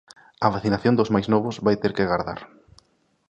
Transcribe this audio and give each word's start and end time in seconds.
A 0.45 0.47
vacinación 0.55 0.97
dos 0.99 1.11
máis 1.13 1.27
novos 1.33 1.55
vai 1.65 1.75
ter 1.81 1.91
que 1.95 2.03
agardar. 2.03 2.39